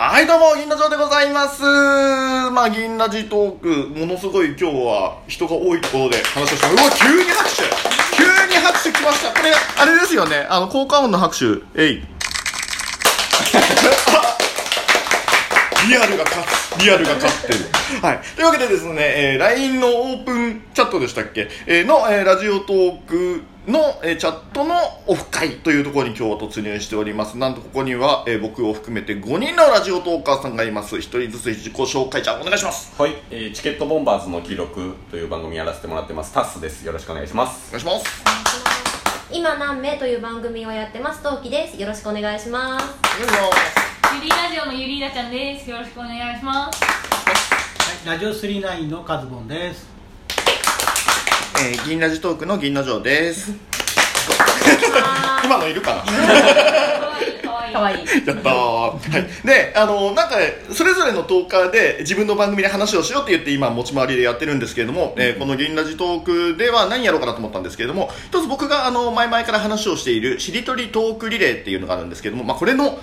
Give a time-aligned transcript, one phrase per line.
[0.00, 1.60] はい、どうも、銀ラジオでございます。
[1.60, 7.56] まあ、銀ラジトーク、ものすごい今日は人が多いところで話をして、うわ、急に拍手
[8.16, 9.32] 急に拍手来ました。
[9.34, 12.02] これ、あれですよね、あの、効果音の拍手、えい。
[15.86, 16.84] リアルが勝つ。
[16.84, 17.58] リアルが勝ってる。
[18.02, 18.20] はい。
[18.34, 24.74] というわけでですね、えー LINE のオープンチャットでしたっけ、えーの、えーラジオトークの、えーチャットの
[25.06, 27.38] オフ会というところに今日は突入しております。
[27.38, 30.96] なんとここには、えー僕を含めて5人のラジオトーカーさんがいます。
[30.96, 32.92] 1人ずつ自己紹介じゃあお願いします。
[33.00, 38.22] はい、えーチケットボンバーズの記録という番組やらせてもらってますタッスですよろしくお願いしますお願いします。
[39.30, 42.84] 今何名という番組をやってますトウキですよろしくお願いします
[43.18, 44.47] お願いします。
[44.98, 45.70] ゆりラジオのゆりなちゃんです。
[45.70, 46.82] よろしくお願いします。
[46.82, 46.90] は
[48.04, 49.86] い、ラジオ39のカズボンです。
[51.62, 53.52] えー銀ラジトークの銀の城です。
[55.44, 56.02] 今のいるかな？
[56.02, 57.72] かわいい、かわいい。
[57.72, 58.50] かわいいやったー。
[58.50, 59.46] はい。
[59.46, 60.36] で、あの、なんか、
[60.72, 72.98] それぞれのトーカーで自分の番組で話をしようって言って今持ち回りでやってるんですけれども、えーこの銀ラジトークでは何やろうかなと思ったんですけれども、一つ僕があの、前々から話をしているしりとりトークリレーっていうのがあるんですけれども、まあ、これの、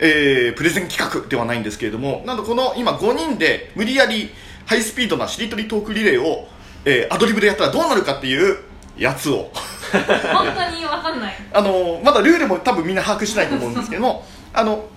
[0.00, 4.30] えープレゼン企画ではないんですけれども、なんとこの今5人で無理やり
[4.66, 6.48] ハイスピードなしりとりトークリレーを、
[6.84, 8.58] えーアドリブでやったらどうなるかっていう
[8.96, 9.50] やつを、
[9.92, 11.34] 本当にわかんない。
[11.52, 14.88] あのまだルールも多分みんな把握してないと思うんですけどもあの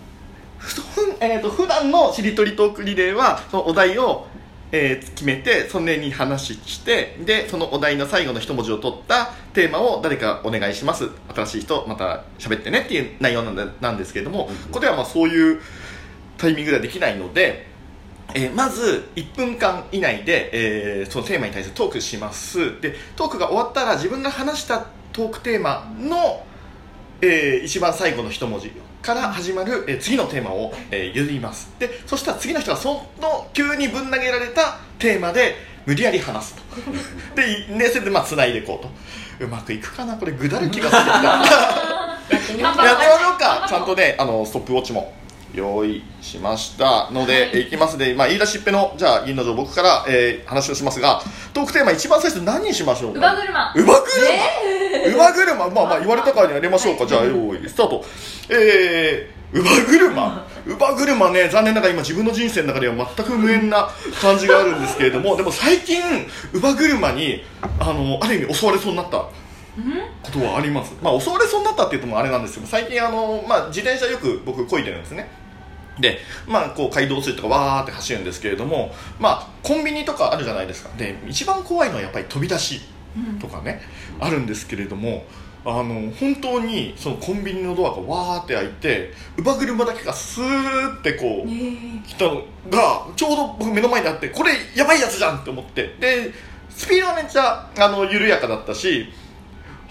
[0.57, 4.27] ふふ、えー、と普段のしりとりトークリレーはそのお題を、
[4.75, 11.09] えー決めてそれに話してでそのお題の最後の一文字を取ったテーマを誰かお願いします。
[11.33, 15.61] 新しい人また喋ってねっていう内容なんでなんですけれども、ここではまあそういう
[16.38, 17.67] タイミングではできないので、
[18.33, 20.49] えーまず1分間以内で、
[21.02, 22.81] えーそのテーマに対するトークします。
[22.81, 26.43] でトークが終わったら自分が話したトークテーマの、
[27.21, 28.71] えー一番最後の一文字
[29.03, 31.69] から始まる、えー次のテーマを、えー言います。
[31.77, 36.61] でそしたら次の人がその急にぶん投げられたテーマで無理やり話すと。
[37.39, 39.45] でねそれでまあ繋いでいこうと。
[39.45, 40.15] うまくいくかな？
[40.15, 41.11] これぐだる気がするな。
[42.30, 42.75] やってみよう。
[42.75, 45.13] 頑張やってみましょうかちゃんとねあのストップウォッチも
[45.53, 47.09] 用意しました。
[47.11, 47.61] ので、はい。
[47.61, 51.21] い、きますで、まあ、言い出しっぺのじゃあ銀の城僕から、えー話をしますが
[51.53, 53.30] トークテーマ一番最初何にしましょう乳か？
[53.30, 53.73] 母車。
[53.75, 55.09] 乳母車？
[55.09, 55.55] 乳母車？
[55.55, 57.05] まあまあ言われたからには入れましょうか。
[57.05, 57.69] じゃあ用意。
[57.69, 58.03] スタート。
[58.49, 60.47] えー、乳母車？
[60.65, 63.89] 乳母車ね残念ながら今自分の人生の中では全く無縁な
[64.21, 66.02] 感じがあるんですけれどもでも最近
[66.53, 67.43] 乳母車に
[67.80, 69.31] あのある意味襲われそうになったこ
[70.31, 75.30] とはあります、まあ、襲われそうになったっていうともあれなんですけど最近あの、まあ、自転車よく僕こいでるんですね
[75.99, 80.89] で、まあ、こう街道水とかわーって走るんですけれども、まあ、コンビニとかあるじゃないですか。
[80.98, 82.81] で一番怖いのはやっぱり飛び出し
[83.39, 83.81] とかね、
[84.20, 85.26] あるんですけれども
[85.65, 91.48] あの本当にそのコンビニのドアがわーって開いて乳母車だけがスーってこう、
[92.08, 95.95] 来たのがちょうど僕目の前にあってこれやばいやつじゃんって思って。
[95.99, 96.31] で
[96.70, 99.08] スピードはめっちゃあの緩やかだったし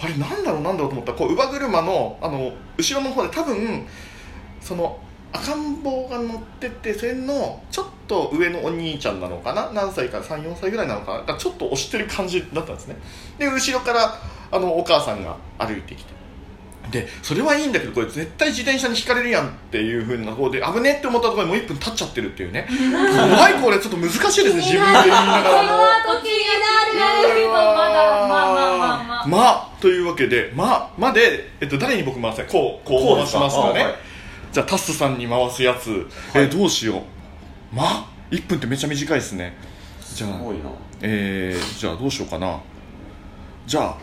[0.00, 3.86] あれなんだろうなんだろうと思ったらこう乳母車のあの後ろの方で多分
[4.60, 4.98] その
[5.32, 9.70] 赤ん坊が乗っててそれのちょっと上のお兄ちゃんなのかな？
[9.72, 11.18] 何歳か34歳ぐらいなのか？
[11.26, 12.96] ながちょっと押してる感じだったんですね。
[13.38, 14.14] で後ろから
[14.50, 16.12] あのお母さんが歩いてきて。
[16.90, 22.68] でそれはいいんだけどこれ絶対自転車にひかれるやんっていうふうなところで危ねって思ったところにもう1分経っちゃってるっていうね。
[22.68, 25.62] 怖いこれちょっと難しいですね 自分で言いながら。
[25.62, 26.20] もこ
[27.72, 34.11] まだ、まあというわけでまあまで、えっと、誰に僕回すかこうこう回しますからねあはい
[34.52, 37.74] じゃあタスさんに回すやつ、えーどうしよう。
[37.74, 37.82] ま？
[37.84, 39.56] あ1分ってめっちゃ短いですね。
[40.14, 40.30] じゃあ
[41.00, 42.60] えー、じゃあどうしようかな。
[43.66, 43.96] じゃあ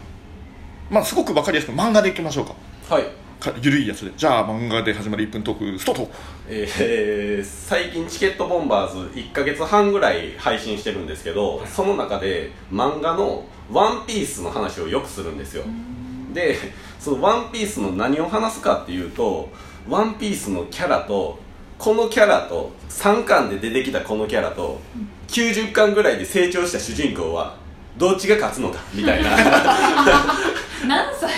[0.89, 2.95] まあすごく分かりやすく漫画でいきましょうか。
[2.95, 3.03] はい。
[3.39, 4.11] かゆるいやつで。
[4.17, 6.11] じゃあ漫画で始まる1分トークスタート
[6.47, 15.63] えー最近チケットボンバーズ1ヶ月半ぐらい配信してるんですけどその中で漫画の「ワンピースの話をよくするんですよ。
[16.33, 16.57] で
[16.99, 19.49] その「ワンピースの何を話すかっていうと
[19.89, 21.39] 「ワンピースのキャラと
[21.77, 24.79] このキャラと3巻で出てきたこのキャラと
[25.27, 27.55] 90巻ぐらいで成長した主人公は
[27.97, 29.29] どっちが勝つのかみたいな。
[30.87, 31.29] 何歳？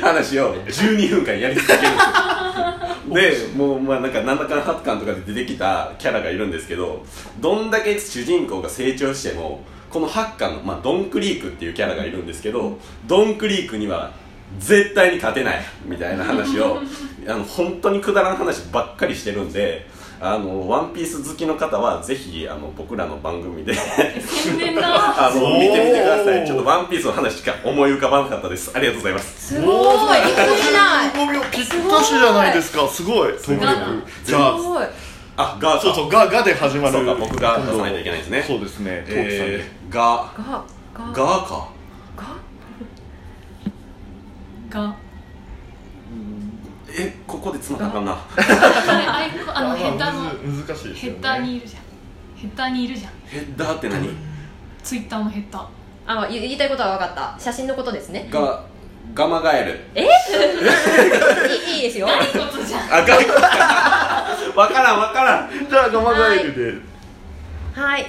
[0.00, 1.80] 話を12分間やり続ける。
[3.10, 7.04] んですよでもうまあなんか7巻8巻とかで出てきたキャラがいるんですけど
[7.40, 14.12] どんだけ主人公が成長してもこの8巻の、まあ、ドンクリークっていうキャラがいるんですけどドンクリークには
[14.58, 16.78] 絶対に勝てないみたいな話を
[17.26, 19.86] あの本当にくだらん話ばっかりしてるんで
[20.20, 24.82] あのワンピース好きの方はぜひあの僕らの番組で宣伝だ。
[25.28, 26.46] あの見てみてください。
[26.46, 28.70] ちょっとワンピースの話しか思い浮かばなかったです。
[28.74, 29.54] ありがとうございます。
[29.54, 30.22] すごい。
[30.24, 30.94] びっくりしない。
[31.14, 34.86] 55秒ぴったしじゃないですかすごいトーク力じゃあすごい
[35.36, 40.64] あガーかそうそうガガで始まるそうか僕が出さないといけないですねそうですねトーキさんでえー、ガが
[40.94, 41.68] がガーか
[44.74, 44.96] がが
[46.96, 48.12] えここでつながらんな。
[48.12, 48.44] あれ
[49.54, 50.98] あのまヘッダーの難しいですよね。
[50.98, 51.82] ヘッダーにいるじゃん。
[52.36, 53.12] ヘッダーにいるじゃん。
[53.26, 54.08] ヘッダーって何？
[54.82, 55.66] ツイッターのヘッダー。
[56.06, 57.40] あ言言いたいことは分かった。
[57.40, 58.28] 写真のことですね。
[58.30, 58.64] ガ
[59.14, 59.72] ガマガエル。
[60.00, 60.06] いい
[61.76, 62.06] いいですよ。
[62.06, 62.80] 何ことじゃん。
[62.92, 63.26] あガイ
[64.56, 65.50] わからんわからん。
[65.68, 66.64] じゃあガマガエルで。
[66.64, 66.74] はい、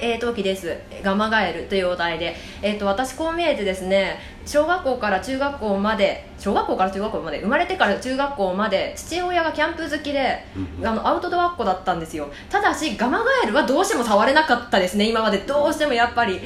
[0.00, 0.76] えー、陶器です。
[1.02, 10.44] ガマガエルというお題で、えー、と私こう見えてですね小学校から中学校まで小学校から中学校まで生まれてから中学校まで父親がキャンプ好きで、
[10.84, 12.28] あのアウトドアっ子だったんですよ。
[12.48, 15.38] ただしガマガエルはどうしても触れなかったですね今まで。
[15.38, 16.40] どうしてもやっぱり。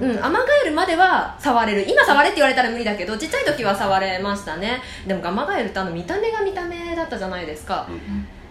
[0.00, 1.86] うん、アマガエルまでは触れる。
[1.88, 4.82] 今触れって言われたら無理だけどちっちゃい時は触れましたね。
[5.06, 7.86] でもガマガエルってあの見た目が見た目だったじゃないですか、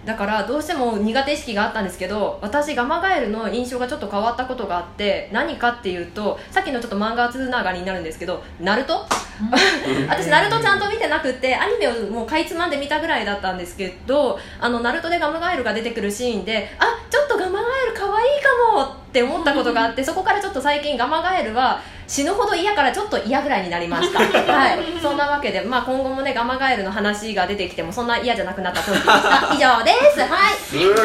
[0.09, 9.05] だからどうしても苦手意識があったんですけど私ガマガエルの印象がちょっと変わったことがあって何かっていうとさっきのちょっと漫画つながりになるんですけどナルト？
[10.09, 24.19] 私ナルトちゃんと見てなくってアニメをもうかいつまんで見たぐらいだったんですけどあのナルトでガマガエルが出てくるシーンであちょっとガマガエル可愛いかもって思ったことがあってそこからちょっと最近ガマガエルは死ぬほど嫌からちょっと嫌ぐらいになりました。
[24.21, 24.79] はい。
[25.01, 30.19] そんなわけで、まあ、今後もねガマガエルの話が出てきてもそんな嫌じゃなくなった時でした以上です。
[30.21, 30.53] はい。
[30.55, 30.95] すごい。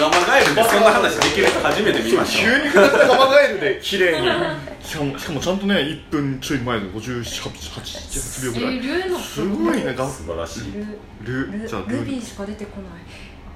[0.00, 2.44] ガマガエルでそんな話できる人初めて見ました。
[2.44, 4.28] 急にガマガエルで綺麗に。
[4.82, 9.20] しかもしかもちゃんとね1分ちょい前の5788秒ぐらい。
[9.20, 10.62] すごいねガ素晴らしい。
[11.22, 12.24] ルじゃあルルビー。
[12.24, 13.02] しか出てこない。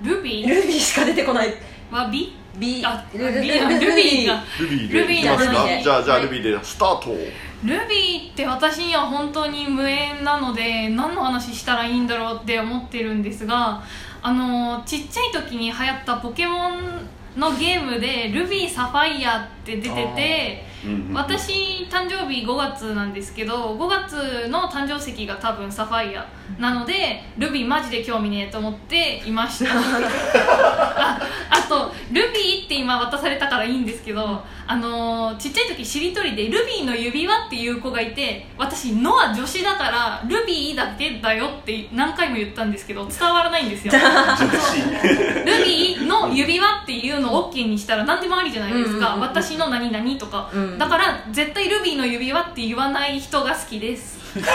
[0.02, 0.48] ルビー？
[0.48, 1.54] ルビーしか出てこない
[1.90, 2.34] はビ？
[2.58, 2.82] ビ。
[2.84, 3.68] あル ルビー。
[3.68, 4.42] ルビーが。
[4.60, 4.92] ルビー。
[4.92, 5.22] ルビーでい。
[5.22, 5.52] きますか
[5.82, 6.22] じゃあじゃあはい。
[6.24, 7.10] ルビーでスタート。
[7.10, 13.82] ルビーって私には本当に無縁なので何の話したらいいんだろうって思ってるんですが
[14.20, 26.26] あのちっちゃい時に流行ったポケモンのゲームでルビーサファイアって出ててうんうん私誕生日5月なんですけど5月の誕生石が多分サファイア
[26.58, 29.70] なのでルビーマジで興味ねえと思っていました。
[29.74, 31.20] あ
[31.50, 43.92] あとルビーって今渡されたからいいんですけど、あのーちっちゃい時しりとりでルビーの指輪っていう子がいて私ノア女子だからルビーだけだよって何回も言ったんですけど伝わらないんですよ。
[45.44, 46.82] ルビーの指輪
[47.50, 50.78] OK にしたら何でもありじゃないですか、うんうんうん私の何々とか、うん。
[50.78, 54.18] だから絶対ルビーの指輪って言わない人が好きです。
[54.38, 54.50] よか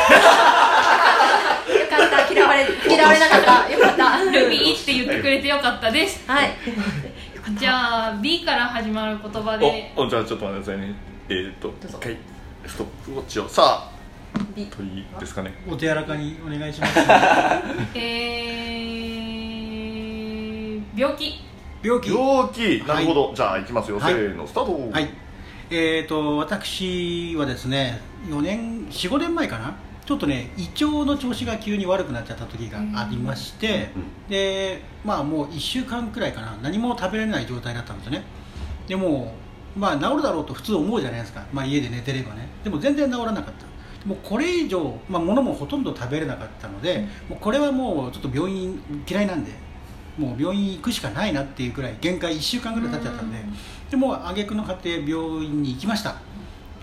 [2.06, 2.32] った。
[2.32, 3.70] 嫌われ嫌われなかった。
[3.72, 4.24] よかった。
[4.32, 6.24] ルビーって言ってくれてよかったです。
[6.30, 6.52] はい。
[7.58, 9.92] じゃあ B から始まる言葉で。
[9.96, 10.96] おおじゃあちょっと待ってくださいね
[11.30, 12.18] えー、っと一回
[12.66, 13.90] ストップウォッチをさあ
[14.56, 15.54] ビといいですかね。
[15.68, 17.00] お手柔らかにお願いします。
[17.96, 21.49] えー、病気
[21.84, 22.10] 病気。
[22.10, 22.84] 病気。
[22.88, 24.14] なるほど、じゃあいきますよ、はい。
[24.14, 24.92] せーのスタート。
[24.92, 25.10] はい。
[25.72, 29.76] えー、と私はですね4年45年前かな。
[30.06, 33.90] ちょっとね胃腸の調子が急に悪くなっちゃった時がありまして、
[34.28, 36.58] でまあもう1週間くらいかな。
[36.64, 38.24] 何も食べれない状態だったんですよね。
[38.88, 39.36] でも
[39.78, 42.50] まあ治るだろうと普通思うじゃないですか、まあ、家で寝てればね。
[42.64, 44.08] でも全然治らなかった。
[44.08, 49.52] もうこれ以上、まあ、物もほとんど食べれなかったので、もうこれはもうちょっと病院嫌いなんで
[50.20, 53.38] もう病院行くしかないなっていうくらい限界1週間ぐらい経っちゃったんで、
[53.90, 56.16] でもう挙句の果て病院に行きました。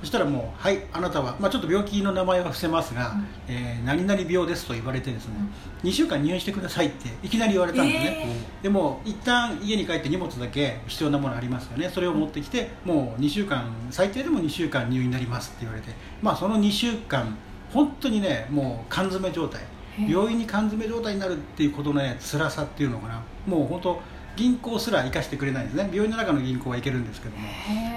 [0.01, 3.17] そしたらもう「はいあなたは、まあ、ちょっと病気の名前は伏せますが、
[3.49, 5.35] えー何々病です」と言われてですね、
[5.83, 8.27] 2週間入院してくださいっていきなり言われたんですね、
[8.63, 11.91] でも一旦家に帰って荷物だけ必要なものありますよね。
[11.93, 17.37] それを持ってきてもう2週間最低でも2週間入院になりますって言われてまあその2週間
[17.73, 19.63] 本当にねもう缶詰状態
[19.99, 23.23] 病院に缶詰状態になるっていうことのね辛さっていうのかな。
[23.47, 24.01] もう本当
[24.37, 25.89] 銀行すら行かしてくれないんですね。
[25.91, 27.49] 病院の中の銀行は行けるんですけども。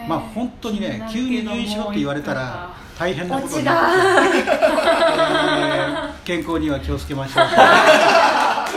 [0.08, 3.92] まあ本当にね急に入院しろって言われたら大変なことになっ
[4.32, 7.46] て、えー健康には気をつけましょう。
[7.46, 8.68] 今は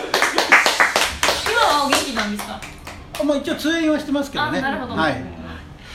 [1.87, 2.61] お元気なんですか？
[3.21, 4.59] あまあ一応通院はしてますけどね。
[4.59, 4.95] あなるほど。
[4.95, 5.23] はい。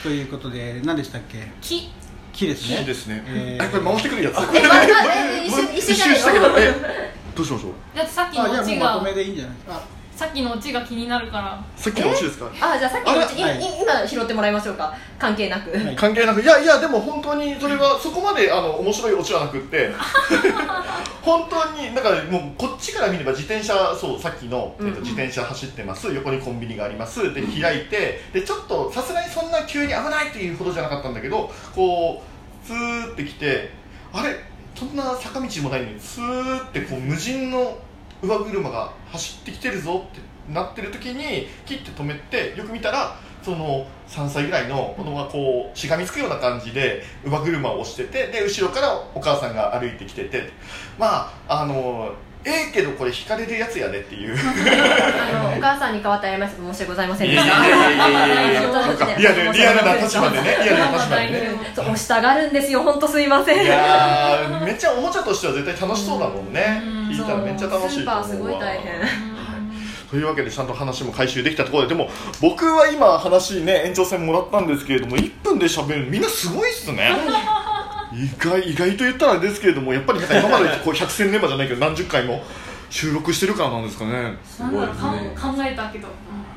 [0.02, 1.50] ということで何でしたっけ？
[1.60, 1.90] 木。
[2.32, 2.78] 木ですね。
[2.78, 3.66] いいですね、えー。
[3.66, 4.34] えこれ回してくるやつ。
[4.34, 5.52] えまえ一
[5.94, 6.72] 周したけどのえ
[7.38, 7.72] どうしましょう？
[7.96, 9.80] だってさっきのオチまとめでいいんじゃないですか。
[10.16, 11.64] さっきのオチが気になるから。
[11.76, 12.50] さっきのオチですか。
[12.60, 13.52] あじゃあさっきのうちいあれ？
[13.54, 13.62] はい。
[13.62, 14.92] い今拾ってもらいましょうか。
[15.16, 15.94] 関係なく、はい。
[15.94, 16.42] 関係なく。
[16.42, 19.92] いやいやでも本当にそれはそこまであの面白いオチはなくって。
[21.22, 26.12] 本当にだからもうこっちから見れば自転車そうさっきの、えっとうん自転車走ってます。
[26.12, 27.32] 横にコンビニがあります。
[27.32, 32.20] で開いてでちょっとさすがにそんな急に危ないっていうほどじゃなかったんだけどこ
[32.64, 33.70] うスーってきて
[34.12, 34.47] あれ？
[34.78, 37.76] そんな坂道もないのにスーってこう無人の
[38.22, 40.20] 上車が走ってきてるぞって
[40.52, 50.52] なってる時に切って止めてよく見たらその3歳ぐらいの子供がこうしがみつくような感じで上車を押しててで後ろからお母さんが歩いてきてて。
[50.96, 52.12] まああの
[52.48, 54.34] ええけどこれ引かれるやつやでっていう。
[54.34, 56.56] あのお母さんに代わって謝ります。
[56.56, 59.18] 申し訳ございませんでした。
[59.18, 60.56] いやリアルな立場でね。
[60.64, 61.58] リアルな立場でね。
[61.76, 62.82] 押したがるんですよ。
[62.82, 63.64] 本当すいません。
[63.64, 66.82] いやーめっちゃおもちゃとしては絶対楽しそうだもんね。
[66.82, 67.08] うん。
[67.10, 69.38] 聞いたらめっちゃ楽しいとスーパーすごい大変。
[70.10, 72.08] というわけでちゃんと話も回収できたところででも
[72.40, 77.12] 僕は今話ね延長戦もらったんですけれども1分で喋るのみんなすごいっすね
[78.12, 82.42] 意外意外と言ったらあれですけれどもやっぱりなんか 今までこう百戦錬磨じゃないけど何十回も
[82.90, 84.36] 収録してるからなんですかね。
[84.44, 85.36] すごいですね。
[85.38, 86.08] 考えたけど、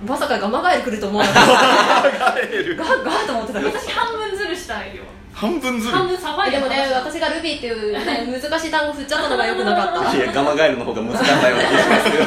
[0.07, 1.51] まさかガマガエル来ると思わなかった。
[1.51, 5.03] ガーガーと思ってた私半分ずるしたいよ。
[5.33, 10.15] 半分ずる半分サファイアでもね私がルビーっていう、ね、 難しい単語振っちゃったのがよくなかった。
[10.15, 11.55] いやガマガエルの方が難かったよ。
[11.55, 12.25] うな気がしますけど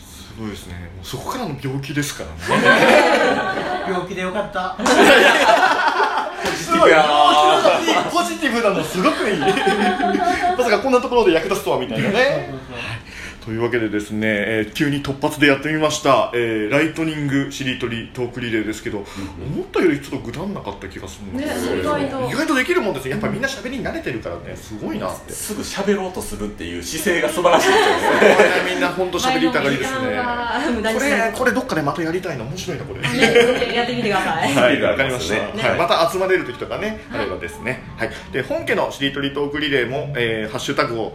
[0.00, 0.74] すごいですね。
[0.96, 2.64] もうそこからの病気ですからね。
[3.88, 4.76] 病気でよかった
[6.56, 6.92] すごい。
[8.12, 9.38] ポジティブなのすごくいい。
[9.38, 9.48] ま
[10.64, 12.54] さかこんなところで役立つとはみたいなね
[13.44, 19.06] というわけでですね、えー急に突発でやってみました、えーライトニングしりとりトークリレーですけど、思
[19.62, 22.28] ったよりちょっと具体なかった気がするんでね意外と。
[22.28, 23.12] 意外とできるもんですよ。
[23.12, 24.56] やっぱみんな喋りに慣れてるからね。
[24.56, 25.32] すごいなって。
[25.32, 27.84] すぐ喋ろうとするっていう姿勢が素晴らしいですよ
[28.20, 28.36] ね。
[28.74, 29.98] みんな本当喋りたがりですね。
[30.94, 33.00] これこれどっかでまたやりたいな面白いなこれ。
[33.00, 34.54] ねやってみてください。
[34.54, 35.62] はい、わかりました、ね。
[35.62, 41.14] はい、また集まれる時とかね、あればですね、はい、で本家のしりとりトークリレーも、えーハッシュタグを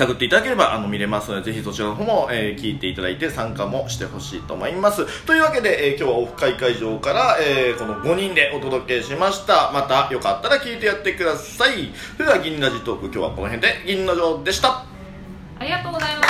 [0.00, 5.26] 探っていただければあの見れますのでぜひそちらの方も、えー聞いていただいて参加もしてほしいと思います。
[5.26, 9.70] というわけで、えー今日はオフ会会場から、えーこの5人でお届けしました。
[9.72, 11.92] またよかったら聞いてやってください。
[12.16, 13.82] それでは銀ラジトーク今日はこの辺で。
[13.86, 14.86] 銀の城でした。
[15.58, 16.29] ありがとうございます。